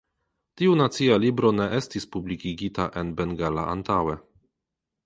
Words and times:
Tiu 0.61 0.77
nacia 0.79 1.17
libro 1.25 1.51
ne 1.59 1.67
estis 1.81 2.09
publikigita 2.17 2.89
en 3.03 3.13
bengala 3.21 3.69
antaŭe. 3.77 4.19